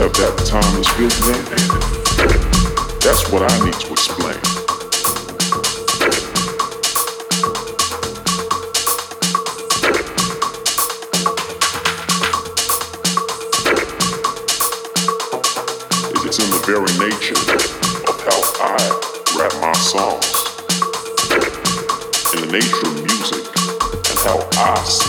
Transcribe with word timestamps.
of 0.00 0.12
that 0.14 0.34
time 0.46 0.80
is. 0.80 0.88
That's 3.04 3.30
what 3.30 3.42
I 3.42 3.64
need 3.64 3.74
to 3.74 3.92
explain. 3.92 4.38
It's 16.24 16.38
in 16.38 16.50
the 16.50 16.60
very 16.64 16.92
nature 16.98 17.40
of 18.08 18.16
how 18.24 18.40
I 18.58 18.76
rap 19.36 19.52
my 19.60 19.72
songs, 19.74 20.32
in 22.32 22.40
the 22.40 22.52
nature 22.52 22.86
of 22.86 22.94
music, 23.04 23.44
and 24.08 24.18
how 24.20 24.38
I. 24.62 24.99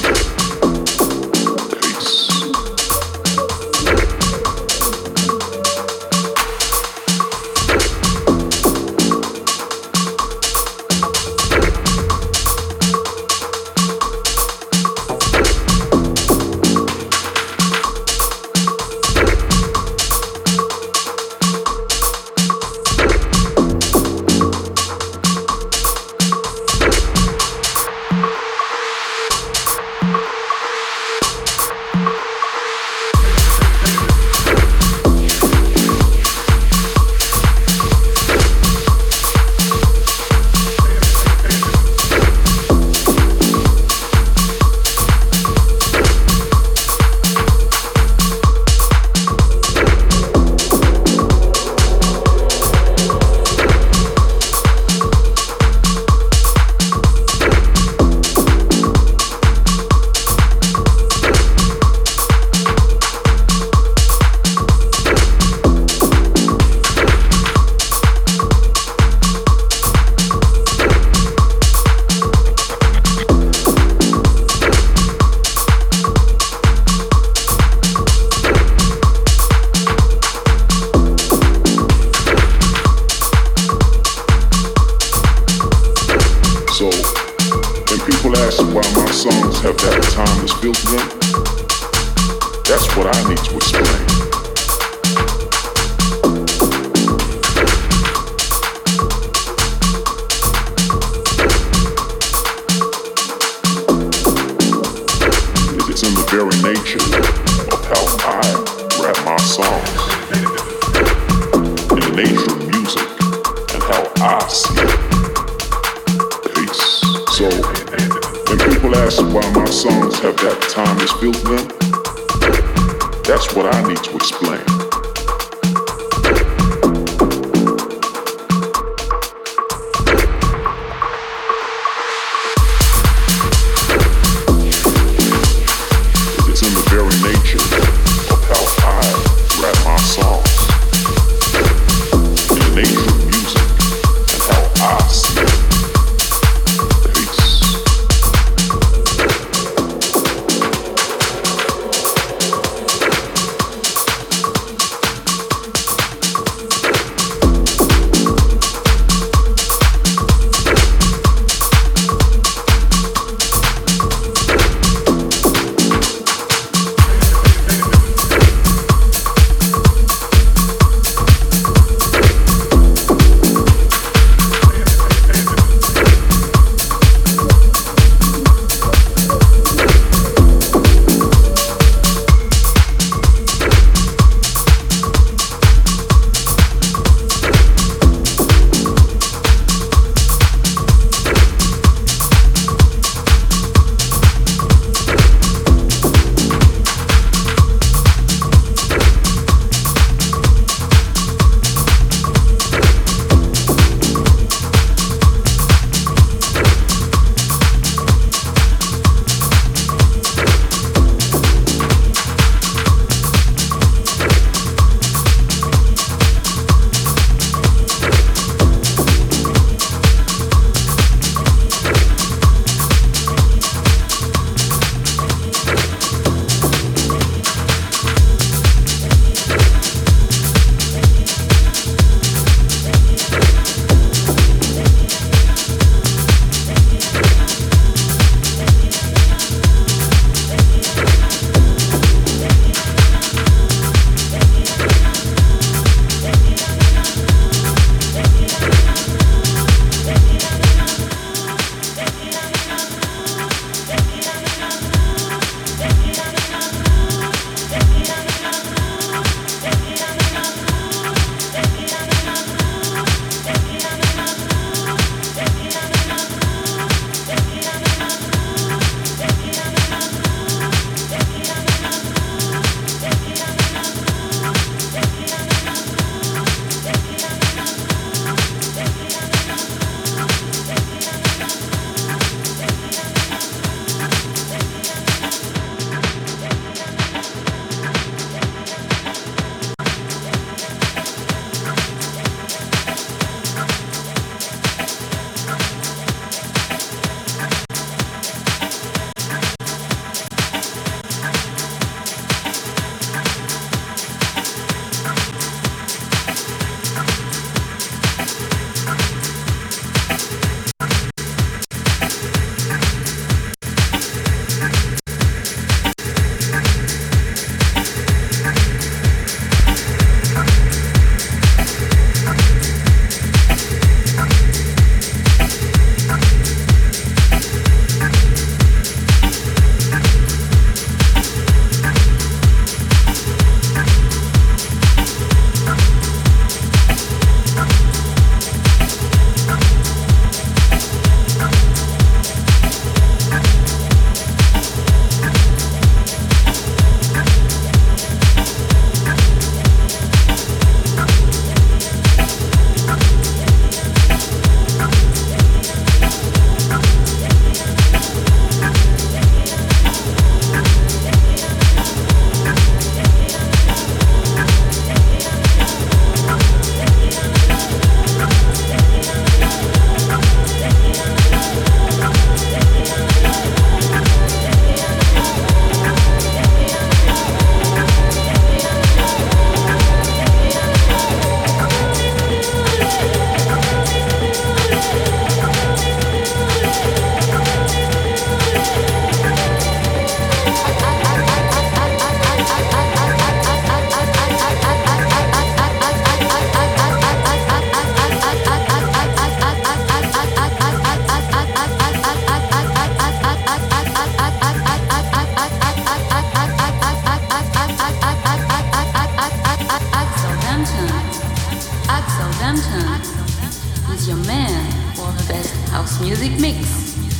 Southampton 412.58 413.90
with 413.90 414.06
your 414.08 414.18
man 414.28 414.94
for 414.94 415.10
the 415.14 415.26
best 415.30 415.54
house 415.70 416.02
music 416.02 416.38
mix. 416.38 417.11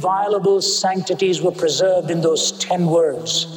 Inviolable 0.00 0.62
sanctities 0.62 1.42
were 1.42 1.50
preserved 1.50 2.10
in 2.10 2.22
those 2.22 2.52
ten 2.52 2.86
words. 2.86 3.49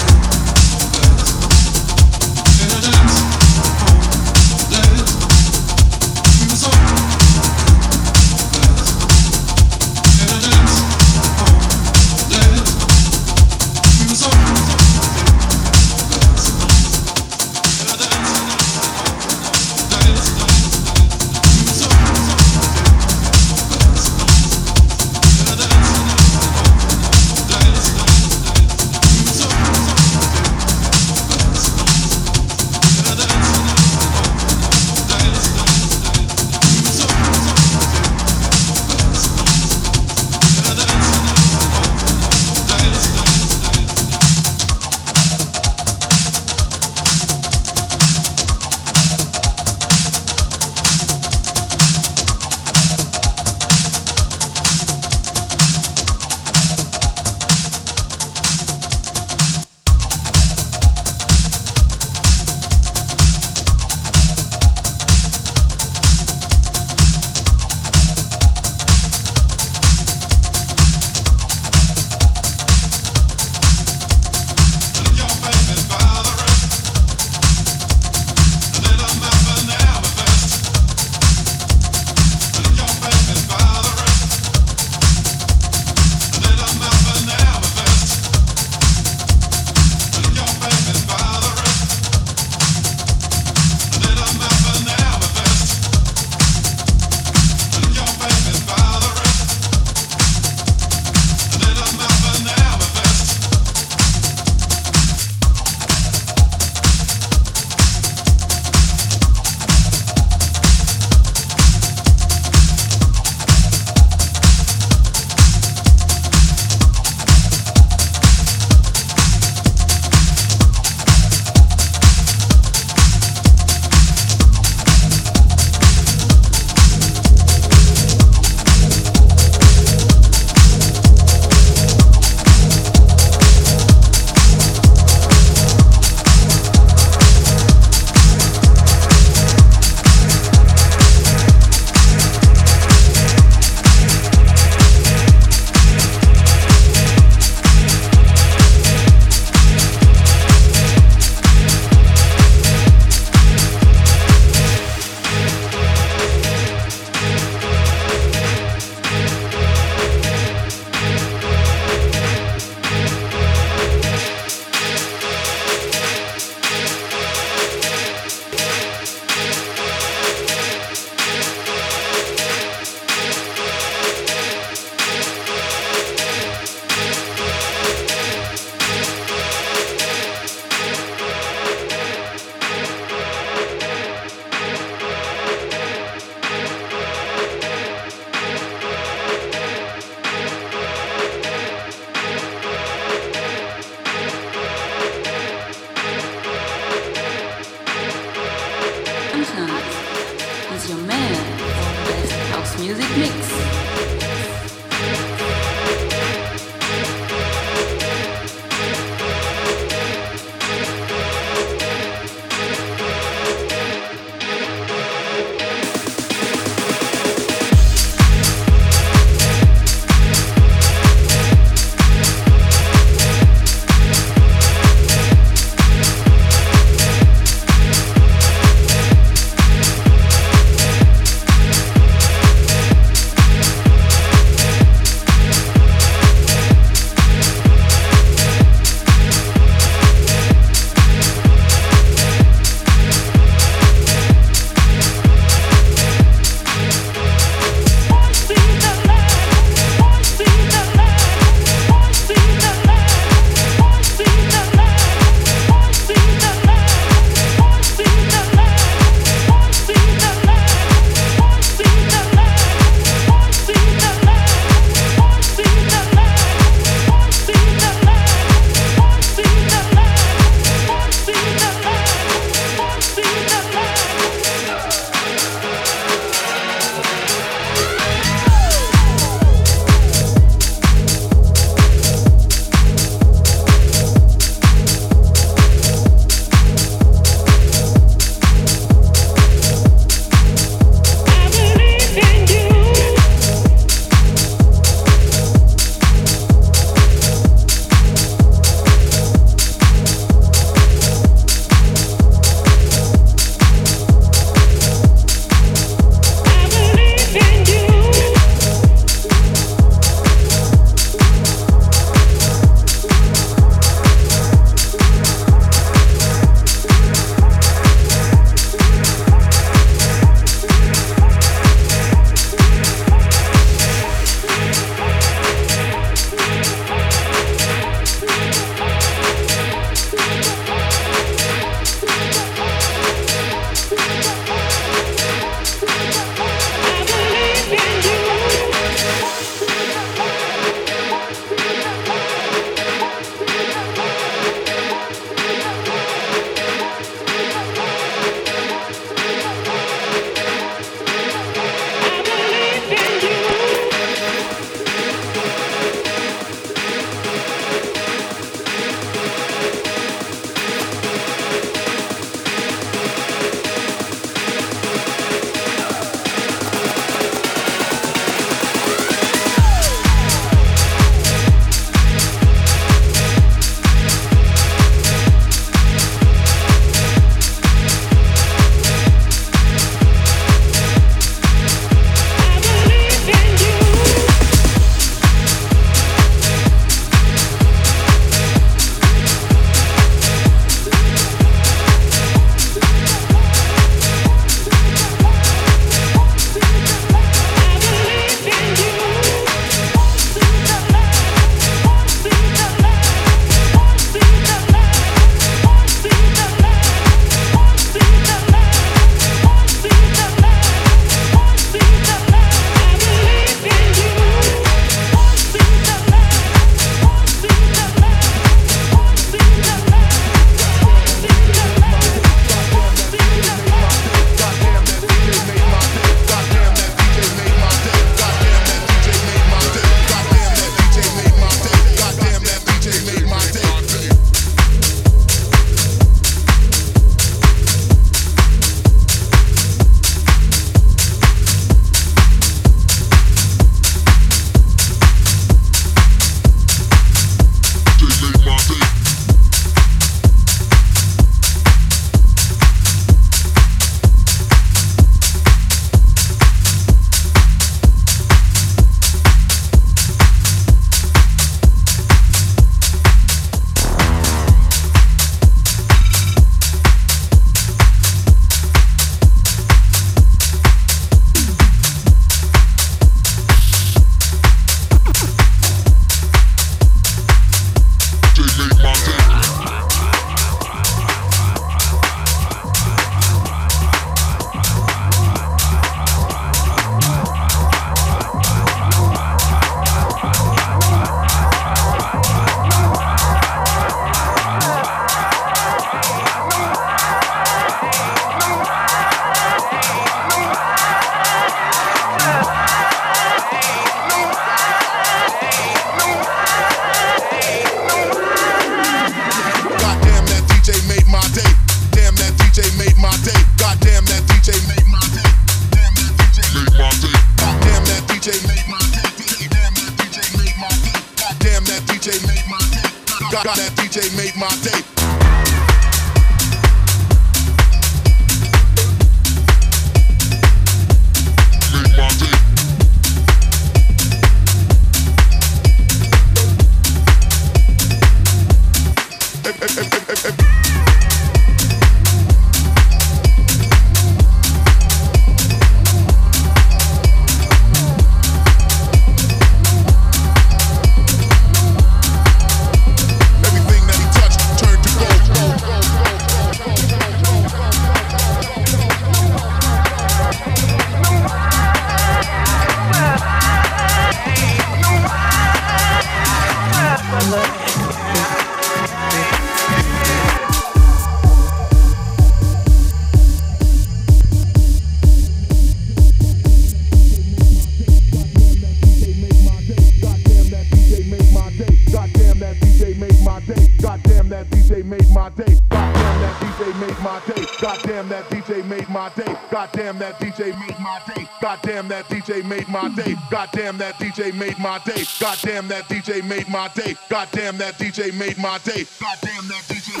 Goddamn, 589.54 589.98
that 589.98 590.18
DJ 590.20 590.54
made 590.58 590.68
my 590.80 590.88
day. 591.14 591.28
Goddamn, 591.40 591.88
that 591.88 592.06
DJ 592.06 592.44
made 592.44 592.68
my 592.68 592.88
day. 592.88 593.26
Goddamn, 593.30 593.78
that 593.78 593.96
DJ 593.96 594.34
made 594.34 594.58
my 594.58 594.78
day. 594.78 595.06
Goddamn, 595.20 595.68
that 595.68 595.84
DJ 595.84 596.22
made 596.28 596.48
my 596.48 596.68
day. 596.68 596.96
Goddamn, 597.10 597.58
that 597.58 597.74
DJ 597.74 597.88
made 598.18 598.38
my 598.38 598.56
day. 598.58 598.84
Goddamn, 599.00 599.46
that 599.48 599.64
DJ 599.68 600.00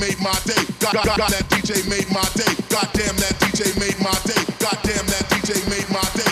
made 0.00 0.20
my 0.20 0.34
day. 0.44 0.64
God, 0.80 0.94
God, 0.94 1.18
that 1.18 1.44
DJ 1.50 1.90
made 1.90 2.10
my 2.10 2.24
day. 2.36 2.54
Goddamn, 2.70 3.16
that 3.18 3.34
DJ 3.40 3.78
made 3.80 3.98
my 3.98 4.12
day. 4.24 4.44
Goddamn, 4.60 5.06
that 5.10 5.10
DJ 5.30 5.40
made 5.58 5.58
my 5.78 5.80
day. 5.94 5.94
Goddamn, 5.96 6.25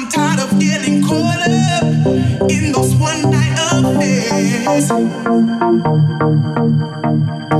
I'm 0.00 0.08
tired 0.08 0.38
of 0.38 0.60
getting 0.60 1.02
caught 1.02 1.40
up 1.40 1.82
in 2.48 2.70
those 2.70 2.94
one 2.94 3.30
night 3.32 3.58
affairs. 3.58 4.90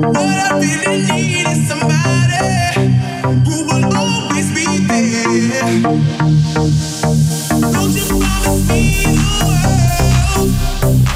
What 0.06 0.16
I 0.16 0.60
really 0.60 1.02
need 1.02 1.48
is 1.48 1.66
somebody 1.66 2.94
who 3.44 3.56
will 3.66 3.84
always 3.92 4.54
be 4.54 4.86
there. 4.86 5.82
Don't 7.72 7.92
you 7.98 8.06
promise 8.06 8.68
me 8.68 8.82
the 9.02 9.14
world, 10.86 11.07